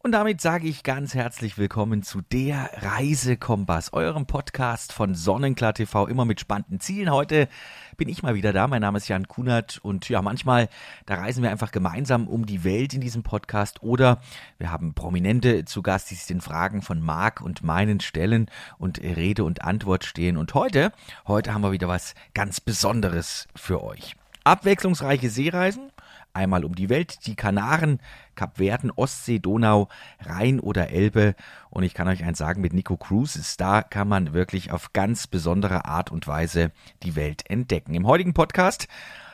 [0.00, 6.06] Und damit sage ich ganz herzlich willkommen zu der Reisekompass, eurem Podcast von Sonnenklar TV,
[6.06, 7.10] immer mit spannenden Zielen.
[7.10, 7.48] Heute
[7.96, 8.68] bin ich mal wieder da.
[8.68, 10.68] Mein Name ist Jan Kunert und ja, manchmal,
[11.06, 14.20] da reisen wir einfach gemeinsam um die Welt in diesem Podcast oder
[14.58, 19.02] wir haben Prominente zu Gast, die sich den Fragen von Marc und meinen stellen und
[19.02, 20.36] Rede und Antwort stehen.
[20.36, 20.92] Und heute,
[21.26, 24.14] heute haben wir wieder was ganz Besonderes für euch.
[24.44, 25.90] Abwechslungsreiche Seereisen,
[26.32, 28.00] einmal um die Welt, die Kanaren,
[28.34, 29.88] Kapverden, Ostsee, Donau,
[30.20, 31.34] Rhein oder Elbe.
[31.70, 35.26] Und ich kann euch eins sagen, mit Nico Cruises, da kann man wirklich auf ganz
[35.26, 37.94] besondere Art und Weise die Welt entdecken.
[37.94, 38.88] Im heutigen Podcast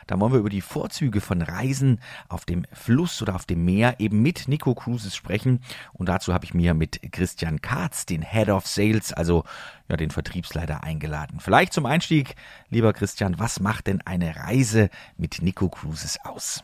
[0.07, 1.99] da wollen wir über die Vorzüge von Reisen
[2.29, 5.61] auf dem Fluss oder auf dem Meer eben mit Nico Cruises sprechen.
[5.93, 9.43] Und dazu habe ich mir mit Christian Katz, den Head of Sales, also
[9.89, 11.39] ja, den Vertriebsleiter eingeladen.
[11.39, 12.35] Vielleicht zum Einstieg,
[12.69, 16.63] lieber Christian, was macht denn eine Reise mit Nico Cruises aus?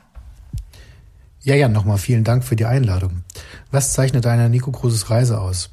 [1.43, 3.23] Ja, ja, nochmal vielen Dank für die Einladung.
[3.71, 5.71] Was zeichnet eine Nico Cruises Reise aus?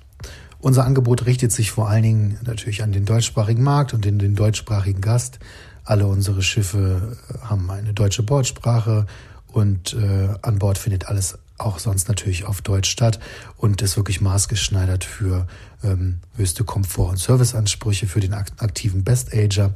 [0.61, 4.35] Unser Angebot richtet sich vor allen Dingen natürlich an den deutschsprachigen Markt und den, den
[4.35, 5.39] deutschsprachigen Gast.
[5.85, 9.07] Alle unsere Schiffe äh, haben eine deutsche Bordsprache
[9.47, 13.21] und äh, an Bord findet alles auch sonst natürlich auf Deutsch statt
[13.59, 15.47] und ist wirklich maßgeschneidert für
[15.85, 19.75] ähm, höchste Komfort- und Serviceansprüche für den aktiven Best-Ager.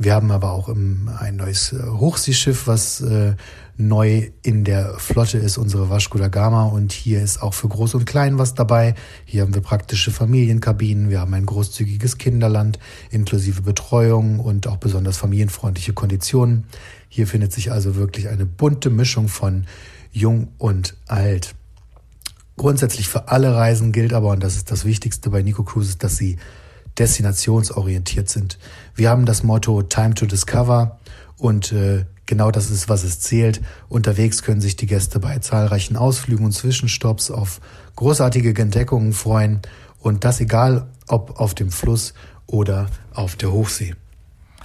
[0.00, 3.34] Wir haben aber auch ein neues äh, Hochseeschiff, was äh,
[3.76, 6.66] neu in der Flotte ist, unsere Vasco Gama.
[6.66, 8.94] Und hier ist auch für Groß und Klein was dabei.
[9.24, 11.10] Hier haben wir praktische Familienkabinen.
[11.10, 12.78] Wir haben ein großzügiges Kinderland
[13.10, 16.66] inklusive Betreuung und auch besonders familienfreundliche Konditionen.
[17.08, 19.66] Hier findet sich also wirklich eine bunte Mischung von
[20.12, 21.56] jung und alt.
[22.56, 26.16] Grundsätzlich für alle Reisen gilt aber, und das ist das Wichtigste bei Nico Cruises, dass
[26.16, 26.38] sie
[26.98, 28.58] destinationsorientiert sind.
[28.94, 30.98] Wir haben das Motto Time to Discover
[31.36, 33.60] und äh, genau das ist, was es zählt.
[33.88, 37.60] Unterwegs können sich die Gäste bei zahlreichen Ausflügen und Zwischenstopps auf
[37.96, 39.60] großartige Entdeckungen freuen
[40.00, 42.14] und das egal ob auf dem Fluss
[42.46, 43.94] oder auf der Hochsee.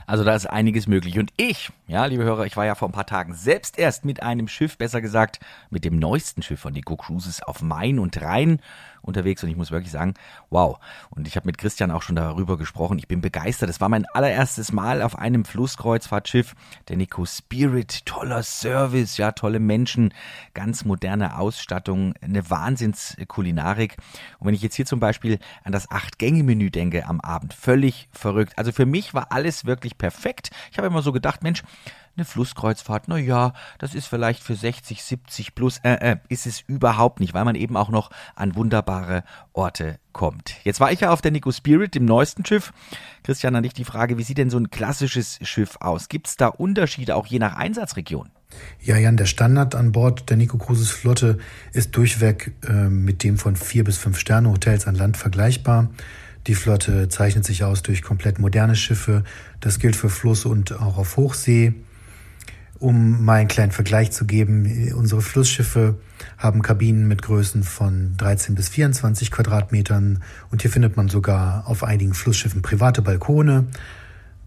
[0.05, 1.17] Also da ist einiges möglich.
[1.17, 4.23] Und ich, ja, liebe Hörer, ich war ja vor ein paar Tagen selbst erst mit
[4.23, 5.39] einem Schiff, besser gesagt,
[5.69, 8.59] mit dem neuesten Schiff von Nico Cruises auf Main und Rhein
[9.03, 10.13] unterwegs und ich muss wirklich sagen,
[10.49, 10.79] wow.
[11.09, 12.97] Und ich habe mit Christian auch schon darüber gesprochen.
[12.97, 13.69] Ich bin begeistert.
[13.69, 16.55] Es war mein allererstes Mal auf einem Flusskreuzfahrtschiff,
[16.87, 18.05] der Nico Spirit.
[18.05, 20.13] Toller Service, ja, tolle Menschen,
[20.53, 23.97] ganz moderne Ausstattung, eine Wahnsinnskulinarik.
[24.39, 28.53] Und wenn ich jetzt hier zum Beispiel an das Acht-Gänge-Menü denke am Abend, völlig verrückt.
[28.57, 30.49] Also für mich war alles wirklich perfekt.
[30.71, 31.63] Ich habe immer so gedacht, Mensch,
[32.15, 36.61] eine Flusskreuzfahrt, na ja, das ist vielleicht für 60, 70 plus, äh, äh, ist es
[36.61, 40.55] überhaupt nicht, weil man eben auch noch an wunderbare Orte kommt.
[40.63, 42.71] Jetzt war ich ja auf der Nico Spirit, dem neuesten Schiff.
[43.23, 46.07] Christian, an dich die Frage, wie sieht denn so ein klassisches Schiff aus?
[46.07, 48.29] Gibt es da Unterschiede auch je nach Einsatzregion?
[48.79, 51.39] Ja, Jan, der Standard an Bord der Nico Cruises Flotte
[51.71, 55.89] ist durchweg äh, mit dem von vier bis fünf Sterne Hotels an Land vergleichbar.
[56.47, 59.23] Die Flotte zeichnet sich aus durch komplett moderne Schiffe.
[59.59, 61.73] Das gilt für Fluss und auch auf Hochsee.
[62.79, 65.99] Um mal einen kleinen Vergleich zu geben, unsere Flussschiffe
[66.37, 70.21] haben Kabinen mit Größen von 13 bis 24 Quadratmetern
[70.51, 73.67] und hier findet man sogar auf einigen Flussschiffen private Balkone.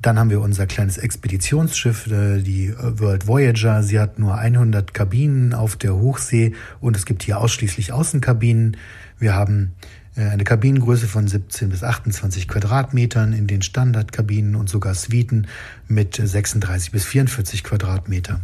[0.03, 3.83] Dann haben wir unser kleines Expeditionsschiff, äh, die World Voyager.
[3.83, 8.77] Sie hat nur 100 Kabinen auf der Hochsee und es gibt hier ausschließlich Außenkabinen.
[9.19, 9.73] Wir haben
[10.17, 15.47] eine Kabinengröße von 17 bis 28 Quadratmetern in den Standardkabinen und sogar Suiten
[15.89, 18.41] mit 36 bis 44 Quadratmeter.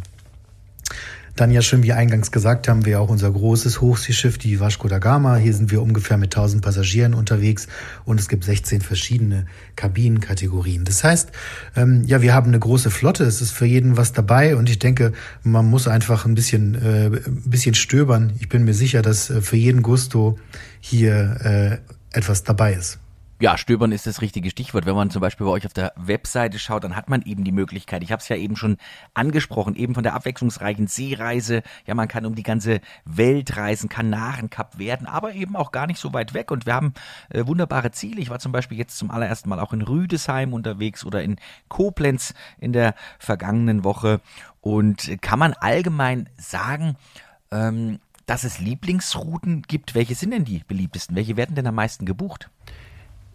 [1.35, 4.99] Dann ja schon, wie eingangs gesagt, haben wir auch unser großes Hochseeschiff, die Vasco da
[4.99, 5.35] Gama.
[5.37, 7.67] Hier sind wir ungefähr mit 1000 Passagieren unterwegs
[8.05, 10.83] und es gibt 16 verschiedene Kabinenkategorien.
[10.83, 11.31] Das heißt,
[11.75, 13.23] ähm, ja, wir haben eine große Flotte.
[13.23, 15.11] Es ist für jeden was dabei und ich denke,
[15.41, 18.33] man muss einfach ein bisschen, äh, ein bisschen stöbern.
[18.39, 20.37] Ich bin mir sicher, dass äh, für jeden Gusto
[20.81, 21.81] hier
[22.13, 22.99] äh, etwas dabei ist.
[23.43, 24.85] Ja, stöbern ist das richtige Stichwort.
[24.85, 27.51] Wenn man zum Beispiel bei euch auf der Webseite schaut, dann hat man eben die
[27.51, 28.01] Möglichkeit.
[28.01, 28.77] Ich habe es ja eben schon
[29.13, 31.61] angesprochen, eben von der abwechslungsreichen Seereise.
[31.85, 35.87] Ja, man kann um die ganze Welt reisen, Kanaren, Kap werden, aber eben auch gar
[35.87, 36.51] nicht so weit weg.
[36.51, 36.93] Und wir haben
[37.31, 38.21] äh, wunderbare Ziele.
[38.21, 41.35] Ich war zum Beispiel jetzt zum allerersten Mal auch in Rüdesheim unterwegs oder in
[41.67, 44.21] Koblenz in der vergangenen Woche.
[44.61, 46.95] Und kann man allgemein sagen,
[47.51, 49.95] ähm, dass es Lieblingsrouten gibt.
[49.95, 51.17] Welche sind denn die beliebtesten?
[51.17, 52.49] Welche werden denn am meisten gebucht?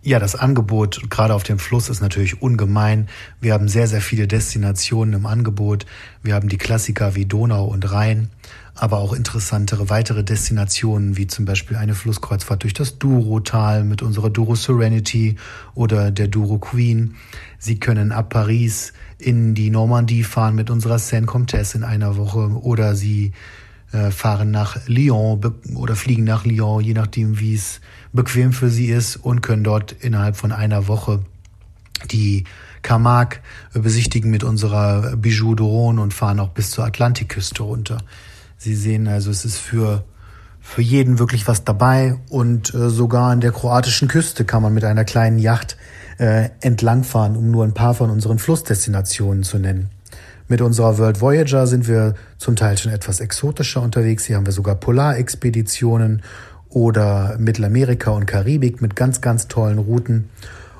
[0.00, 3.08] Ja, das Angebot gerade auf dem Fluss ist natürlich ungemein.
[3.40, 5.86] Wir haben sehr, sehr viele Destinationen im Angebot.
[6.22, 8.30] Wir haben die Klassiker wie Donau und Rhein.
[8.78, 14.30] aber auch interessantere weitere Destinationen, wie zum Beispiel eine Flusskreuzfahrt durch das Douro-Tal mit unserer
[14.30, 15.36] Douro Serenity
[15.74, 17.16] oder der Douro Queen.
[17.58, 22.50] Sie können ab Paris in die Normandie fahren mit unserer Saint Comtesse in einer Woche
[22.62, 23.32] oder Sie
[23.92, 25.40] äh, fahren nach Lyon
[25.74, 27.80] oder fliegen nach Lyon, je nachdem, wie es
[28.12, 31.20] bequem für Sie ist und können dort innerhalb von einer Woche
[32.10, 32.44] die
[32.82, 33.40] Camargue
[33.74, 37.98] besichtigen mit unserer Bijou d'Oron und fahren auch bis zur Atlantikküste runter.
[38.56, 40.04] Sie sehen also, es ist für,
[40.60, 44.84] für jeden wirklich was dabei und äh, sogar an der kroatischen Küste kann man mit
[44.84, 45.76] einer kleinen Yacht
[46.18, 49.90] äh, entlangfahren, um nur ein paar von unseren Flussdestinationen zu nennen.
[50.50, 54.24] Mit unserer World Voyager sind wir zum Teil schon etwas exotischer unterwegs.
[54.24, 56.22] Hier haben wir sogar Polarexpeditionen
[56.70, 60.30] oder Mittelamerika und Karibik mit ganz, ganz tollen Routen.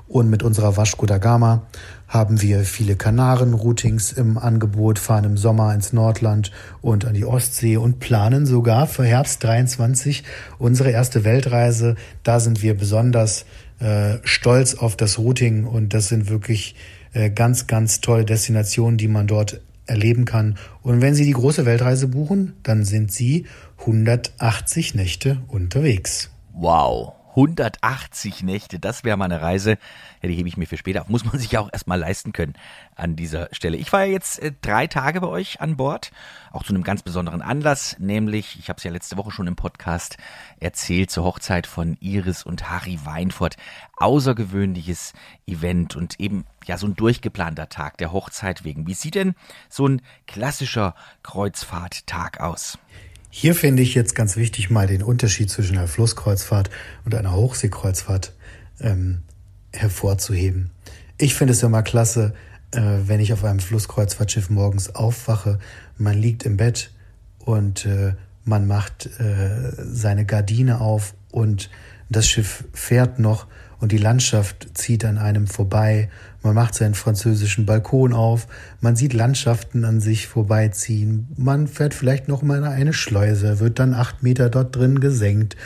[0.06, 1.66] Und mit unserer Vasco da Gama
[2.08, 6.50] haben wir viele Kanaren-Routings im Angebot, fahren im Sommer ins Nordland
[6.80, 10.24] und an die Ostsee und planen sogar für Herbst 23
[10.58, 11.96] unsere erste Weltreise.
[12.22, 13.44] Da sind wir besonders
[13.80, 16.74] äh, stolz auf das Routing und das sind wirklich
[17.26, 20.56] ganz, ganz tolle Destinationen, die man dort erleben kann.
[20.82, 23.46] Und wenn Sie die große Weltreise buchen, dann sind Sie
[23.80, 26.30] 180 Nächte unterwegs.
[26.52, 27.17] Wow.
[27.38, 29.78] 180 Nächte, das wäre mal eine Reise,
[30.22, 31.08] ja, die hebe ich mir für später auf.
[31.08, 32.54] Muss man sich ja auch erstmal leisten können
[32.96, 33.76] an dieser Stelle.
[33.76, 36.10] Ich war ja jetzt äh, drei Tage bei euch an Bord,
[36.50, 39.54] auch zu einem ganz besonderen Anlass, nämlich, ich habe es ja letzte Woche schon im
[39.54, 40.16] Podcast
[40.58, 43.56] erzählt, zur Hochzeit von Iris und Harry Weinfurt.
[43.96, 45.12] Außergewöhnliches
[45.46, 48.86] Event und eben ja so ein durchgeplanter Tag der Hochzeit wegen.
[48.86, 49.34] Wie sieht denn
[49.68, 52.78] so ein klassischer Kreuzfahrttag aus?
[53.40, 56.70] Hier finde ich jetzt ganz wichtig, mal den Unterschied zwischen einer Flusskreuzfahrt
[57.04, 58.32] und einer Hochseekreuzfahrt
[58.80, 59.22] ähm,
[59.72, 60.72] hervorzuheben.
[61.18, 62.34] Ich finde es immer klasse,
[62.72, 65.60] äh, wenn ich auf einem Flusskreuzfahrtschiff morgens aufwache,
[65.96, 66.90] man liegt im Bett
[67.38, 68.14] und äh,
[68.44, 71.70] man macht äh, seine Gardine auf und
[72.10, 73.46] das Schiff fährt noch
[73.80, 76.08] und die Landschaft zieht an einem vorbei.
[76.42, 78.46] Man macht seinen französischen Balkon auf,
[78.80, 83.78] man sieht Landschaften an sich vorbeiziehen, man fährt vielleicht noch mal in eine Schleuse, wird
[83.78, 85.56] dann acht Meter dort drin gesenkt.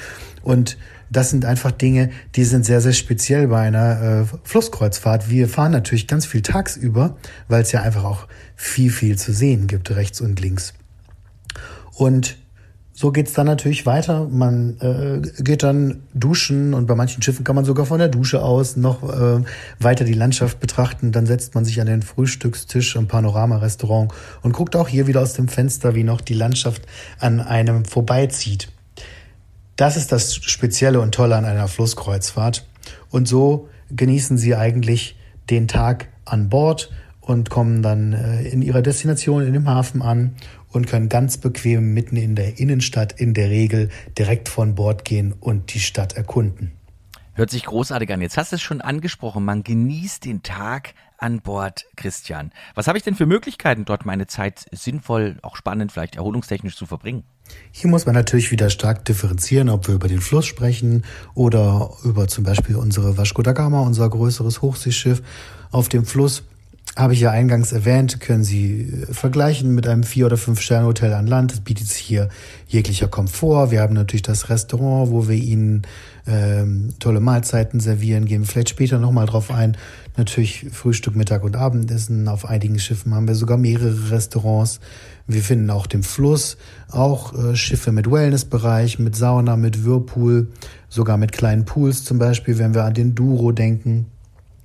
[0.42, 0.76] Und
[1.10, 5.28] das sind einfach Dinge, die sind sehr, sehr speziell bei einer äh, Flusskreuzfahrt.
[5.28, 7.16] Wir fahren natürlich ganz viel tagsüber,
[7.48, 8.26] weil es ja einfach auch
[8.56, 10.72] viel, viel zu sehen gibt, rechts und links.
[11.94, 12.38] Und
[12.94, 14.28] so geht's dann natürlich weiter.
[14.28, 18.42] Man äh, geht dann duschen und bei manchen Schiffen kann man sogar von der Dusche
[18.42, 19.42] aus noch äh,
[19.78, 21.10] weiter die Landschaft betrachten.
[21.10, 24.12] Dann setzt man sich an den Frühstückstisch im Panorama-Restaurant
[24.42, 26.82] und guckt auch hier wieder aus dem Fenster, wie noch die Landschaft
[27.18, 28.70] an einem vorbeizieht.
[29.76, 32.66] Das ist das Spezielle und Tolle an einer Flusskreuzfahrt.
[33.10, 35.16] Und so genießen Sie eigentlich
[35.48, 36.90] den Tag an Bord
[37.22, 40.34] und kommen dann äh, in ihrer Destination in dem Hafen an
[40.72, 45.32] und können ganz bequem mitten in der Innenstadt in der Regel direkt von Bord gehen
[45.38, 46.72] und die Stadt erkunden.
[47.34, 48.20] Hört sich großartig an.
[48.20, 49.44] Jetzt hast du es schon angesprochen.
[49.44, 52.52] Man genießt den Tag an Bord, Christian.
[52.74, 56.84] Was habe ich denn für Möglichkeiten, dort meine Zeit sinnvoll, auch spannend, vielleicht erholungstechnisch zu
[56.84, 57.24] verbringen?
[57.70, 61.04] Hier muss man natürlich wieder stark differenzieren, ob wir über den Fluss sprechen
[61.34, 65.22] oder über zum Beispiel unsere Vasco da Gama, unser größeres Hochseeschiff
[65.70, 66.44] auf dem Fluss
[66.94, 71.26] habe ich ja eingangs erwähnt, können Sie äh, vergleichen mit einem Vier- oder Fünf-Sterne-Hotel an
[71.26, 71.52] Land.
[71.52, 72.28] Es bietet sich hier
[72.66, 73.70] jeglicher Komfort.
[73.70, 75.82] Wir haben natürlich das Restaurant, wo wir Ihnen
[76.26, 78.26] ähm, tolle Mahlzeiten servieren.
[78.26, 79.76] Gehen wir vielleicht später nochmal drauf ein.
[80.18, 82.28] Natürlich Frühstück, Mittag und Abendessen.
[82.28, 84.80] Auf einigen Schiffen haben wir sogar mehrere Restaurants.
[85.26, 86.58] Wir finden auch den Fluss,
[86.90, 90.48] auch äh, Schiffe mit Wellnessbereich, mit Sauna, mit Whirlpool,
[90.90, 94.11] sogar mit kleinen Pools zum Beispiel, wenn wir an den Duro denken.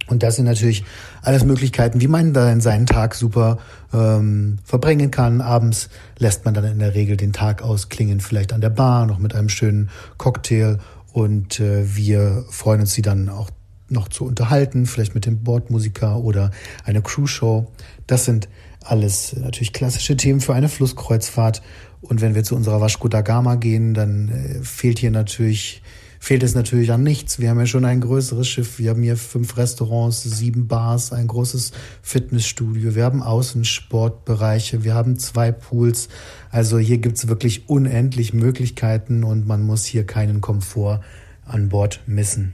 [0.08, 0.84] Und das sind natürlich
[1.22, 3.58] alles Möglichkeiten, wie man dann seinen Tag super
[3.94, 5.42] ähm, verbringen kann.
[5.42, 9.20] Abends lässt man dann in der Regel den Tag ausklingen, vielleicht an der Bar, noch
[9.20, 10.80] mit einem schönen Cocktail.
[11.12, 13.50] Und äh, wir freuen uns, sie dann auch
[13.90, 16.52] noch zu unterhalten, vielleicht mit dem Bordmusiker oder
[16.86, 17.68] eine Crew-Show.
[18.06, 18.50] Das sind
[18.84, 21.62] alles natürlich klassische Themen für eine Flusskreuzfahrt.
[22.02, 25.82] Und wenn wir zu unserer Vasco da Gama gehen, dann äh, fehlt hier natürlich
[26.28, 27.40] fehlt es natürlich an nichts.
[27.40, 28.80] Wir haben ja schon ein größeres Schiff.
[28.80, 32.96] Wir haben hier fünf Restaurants, sieben Bars, ein großes Fitnessstudio.
[32.96, 34.84] Wir haben Außensportbereiche.
[34.84, 36.10] Wir haben zwei Pools.
[36.52, 41.00] Also hier gibt's wirklich unendlich Möglichkeiten und man muss hier keinen Komfort
[41.46, 42.54] an Bord missen.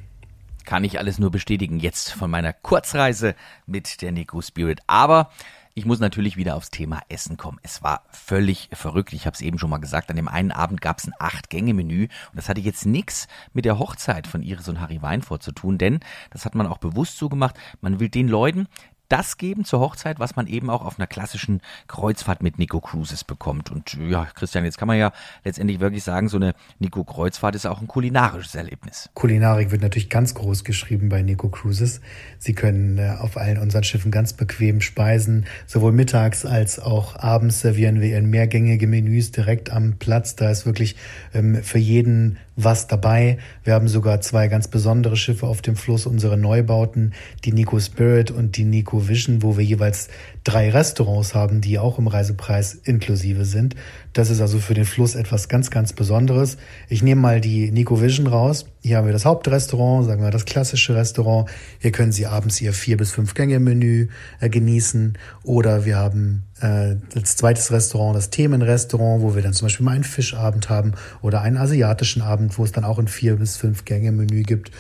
[0.65, 3.33] Kann ich alles nur bestätigen jetzt von meiner Kurzreise
[3.65, 4.81] mit der Nico Spirit.
[4.85, 5.31] Aber
[5.75, 7.59] ich muss natürlich wieder aufs Thema Essen kommen.
[7.63, 9.13] Es war völlig verrückt.
[9.13, 10.09] Ich habe es eben schon mal gesagt.
[10.09, 13.79] An dem einen Abend gab es ein Acht-Gänge-Menü und das hatte jetzt nichts mit der
[13.79, 15.99] Hochzeit von Iris und Harry Weinfurt zu tun, denn
[16.29, 17.57] das hat man auch bewusst so gemacht.
[17.81, 18.67] Man will den Leuten
[19.13, 23.24] das geben zur Hochzeit, was man eben auch auf einer klassischen Kreuzfahrt mit Nico Cruises
[23.24, 23.70] bekommt.
[23.70, 27.67] Und ja, Christian, jetzt kann man ja letztendlich wirklich sagen, so eine Nico Kreuzfahrt ist
[27.67, 29.12] auch ein kulinarisches Erlebnis.
[29.13, 32.01] Kulinarik wird natürlich ganz groß geschrieben bei Nico Cruises.
[32.39, 35.46] Sie können äh, auf allen unseren Schiffen ganz bequem speisen.
[35.67, 40.36] Sowohl mittags als auch abends servieren wir in mehrgängige Menüs direkt am Platz.
[40.36, 40.96] Da ist wirklich
[41.36, 43.38] ähm, für jeden was dabei.
[43.63, 47.13] Wir haben sogar zwei ganz besondere Schiffe auf dem Fluss, unsere Neubauten,
[47.46, 50.10] die Nico Spirit und die Nico Vision, wo wir jeweils
[50.43, 53.75] drei Restaurants haben, die auch im Reisepreis inklusive sind.
[54.13, 56.57] Das ist also für den Fluss etwas ganz, ganz Besonderes.
[56.89, 58.65] Ich nehme mal die Nico Vision raus.
[58.81, 61.50] Hier haben wir das Hauptrestaurant, sagen wir das klassische Restaurant.
[61.79, 65.17] Hier können Sie abends Ihr vier bis fünf Gänge Menü äh, genießen.
[65.43, 69.93] Oder wir haben äh, als zweites Restaurant das Themenrestaurant, wo wir dann zum Beispiel mal
[69.93, 73.86] einen Fischabend haben oder einen asiatischen Abend, wo es dann auch ein vier bis fünf
[73.86, 74.72] Gänge Menü gibt.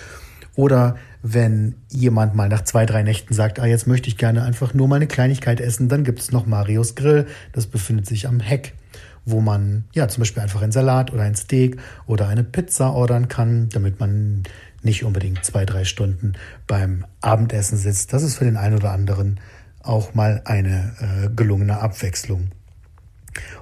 [0.55, 4.73] Oder wenn jemand mal nach zwei, drei Nächten sagt, ah, jetzt möchte ich gerne einfach
[4.73, 7.25] nur mal eine Kleinigkeit essen, dann gibt es noch Marios Grill.
[7.53, 8.73] Das befindet sich am Heck,
[9.23, 11.77] wo man ja zum Beispiel einfach einen Salat oder ein Steak
[12.07, 14.43] oder eine Pizza ordern kann, damit man
[14.81, 16.33] nicht unbedingt zwei, drei Stunden
[16.67, 18.11] beim Abendessen sitzt.
[18.11, 19.39] Das ist für den einen oder anderen
[19.81, 22.49] auch mal eine äh, gelungene Abwechslung.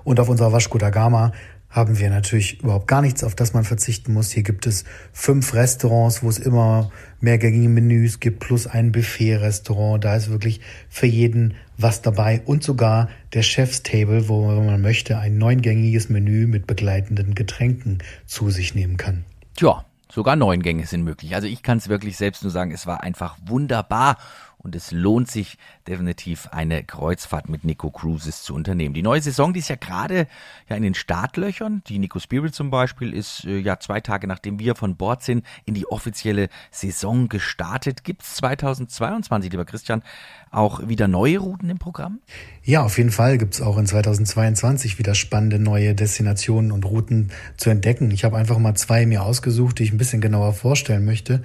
[0.03, 1.31] Und auf unserer Vasco da Gama
[1.71, 4.29] haben wir natürlich überhaupt gar nichts, auf das man verzichten muss.
[4.29, 10.03] Hier gibt es fünf Restaurants, wo es immer mehrgängige Menüs gibt, plus ein Buffet-Restaurant.
[10.03, 10.59] Da ist wirklich
[10.89, 16.45] für jeden was dabei und sogar der Chef's Table, wo man möchte, ein neungängiges Menü
[16.45, 19.23] mit begleitenden Getränken zu sich nehmen kann.
[19.55, 21.35] Tja, sogar neun Gänge sind möglich.
[21.35, 24.17] Also ich kann es wirklich selbst nur sagen, es war einfach wunderbar
[24.63, 28.93] und es lohnt sich definitiv eine Kreuzfahrt mit Nico Cruises zu unternehmen.
[28.93, 30.27] Die neue Saison, die ist ja gerade
[30.69, 31.81] ja in den Startlöchern.
[31.87, 35.45] Die Nico Spirit zum Beispiel ist äh, ja zwei Tage nachdem wir von Bord sind
[35.65, 38.03] in die offizielle Saison gestartet.
[38.03, 40.03] Gibt es 2022, lieber Christian,
[40.51, 42.19] auch wieder neue Routen im Programm?
[42.63, 47.31] Ja, auf jeden Fall gibt es auch in 2022 wieder spannende neue Destinationen und Routen
[47.57, 48.11] zu entdecken.
[48.11, 51.41] Ich habe einfach mal zwei mir ausgesucht, die ich ein bisschen genauer vorstellen möchte.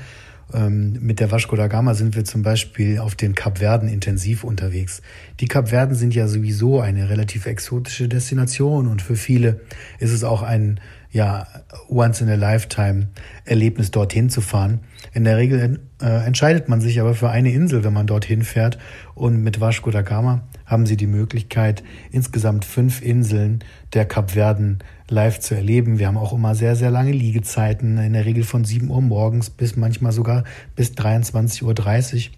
[0.55, 5.03] Ähm, mit der Vasco da Gama sind wir zum Beispiel auf den Kapverden intensiv unterwegs.
[5.41, 9.61] Die Kapverden sind ja sowieso eine relativ exotische Destination und für viele
[9.99, 11.47] ist es auch ein ja,
[11.89, 13.09] once in a lifetime
[13.45, 14.81] Erlebnis dorthin zu fahren.
[15.13, 18.79] In der Regel äh, entscheidet man sich aber für eine Insel, wenn man dorthin fährt
[19.15, 25.39] und mit Vasco da Gama haben Sie die Möglichkeit, insgesamt fünf Inseln der Kapverden live
[25.39, 25.99] zu erleben.
[25.99, 29.49] Wir haben auch immer sehr, sehr lange Liegezeiten, in der Regel von 7 Uhr morgens
[29.49, 30.45] bis manchmal sogar
[30.75, 32.33] bis 23.30 Uhr.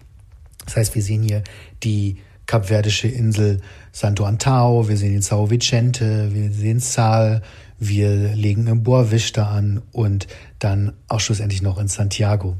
[0.65, 1.43] Das heißt, wir sehen hier
[1.83, 2.17] die
[2.49, 7.43] kapverdische Insel Santo Antao, wir sehen den Sao Vicente, wir sehen Sal,
[7.77, 10.25] wir legen im Boa Vista an und
[10.57, 12.57] dann auch schlussendlich noch in Santiago.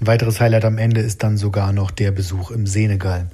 [0.00, 3.28] Ein weiteres Highlight am Ende ist dann sogar noch der Besuch im Senegal.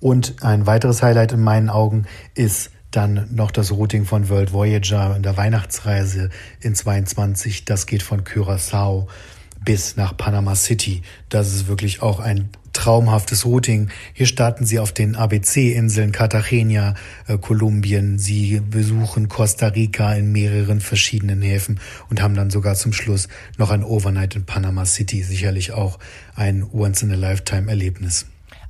[0.00, 5.14] Und ein weiteres Highlight in meinen Augen ist dann noch das Routing von World Voyager
[5.14, 6.30] in der Weihnachtsreise
[6.60, 7.64] in 22.
[7.64, 9.06] Das geht von Curaçao
[9.64, 11.02] bis nach Panama City.
[11.28, 13.88] Das ist wirklich auch ein traumhaftes Routing.
[14.12, 16.94] Hier starten Sie auf den ABC-Inseln Cartagena,
[17.26, 18.18] äh, Kolumbien.
[18.18, 21.80] Sie besuchen Costa Rica in mehreren verschiedenen Häfen
[22.10, 25.22] und haben dann sogar zum Schluss noch ein Overnight in Panama City.
[25.22, 25.98] Sicherlich auch
[26.34, 28.26] ein Once-in-a-Lifetime-Erlebnis.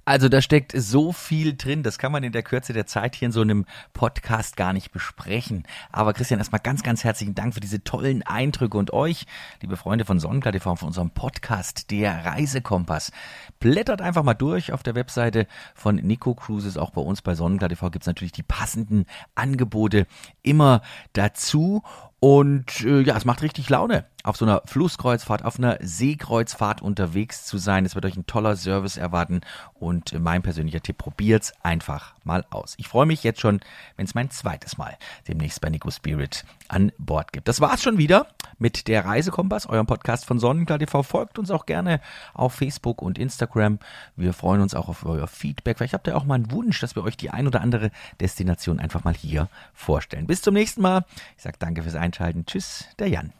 [0.08, 3.26] Also da steckt so viel drin, das kann man in der Kürze der Zeit hier
[3.26, 5.64] in so einem Podcast gar nicht besprechen.
[5.90, 9.26] Aber Christian, erstmal ganz, ganz herzlichen Dank für diese tollen Eindrücke und euch,
[9.62, 13.10] liebe Freunde von Sonnenklar TV, von unserem Podcast, der Reisekompass.
[13.58, 16.78] Blättert einfach mal durch auf der Webseite von Nico Cruises.
[16.78, 20.06] Auch bei uns bei Sonnenklar TV gibt es natürlich die passenden Angebote
[20.44, 20.82] immer
[21.14, 21.82] dazu.
[22.18, 27.44] Und äh, ja, es macht richtig Laune, auf so einer Flusskreuzfahrt, auf einer Seekreuzfahrt unterwegs
[27.44, 27.84] zu sein.
[27.84, 29.42] Es wird euch ein toller Service erwarten
[29.74, 32.74] und äh, mein persönlicher Tipp, probiert's einfach mal aus.
[32.76, 33.60] Ich freue mich jetzt schon,
[33.96, 34.96] wenn es mein zweites Mal
[35.28, 37.48] demnächst bei Nico Spirit an Bord gibt.
[37.48, 38.26] Das war's schon wieder
[38.58, 41.02] mit der Reisekompass, eurem Podcast von Sonnenklar TV.
[41.02, 42.00] Folgt uns auch gerne
[42.34, 43.78] auf Facebook und Instagram.
[44.16, 45.78] Wir freuen uns auch auf euer Feedback.
[45.78, 47.90] Vielleicht habt ihr auch mal einen Wunsch, dass wir euch die ein oder andere
[48.20, 50.26] Destination einfach mal hier vorstellen.
[50.26, 51.04] Bis zum nächsten Mal.
[51.36, 52.46] Ich sage danke fürs Einschalten.
[52.46, 53.32] Tschüss, der Jan.